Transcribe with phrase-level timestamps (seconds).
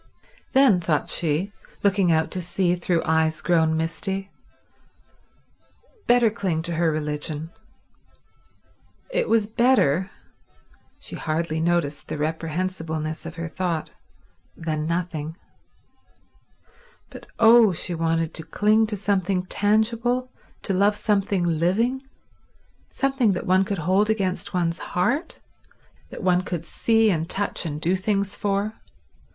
[0.53, 1.53] Then, thought she,
[1.83, 4.31] looking out to sea through eyes grown misty,
[6.07, 7.51] better cling to her religion.
[9.11, 15.37] It was better—she hardly noticed the reprehensibleness of her thought—than nothing.
[17.11, 20.31] But oh, she wanted to cling to something tangible,
[20.63, 22.01] to love something living,
[22.89, 25.39] something that one could hold against one's heart,
[26.09, 28.81] that one could see and touch and do things for.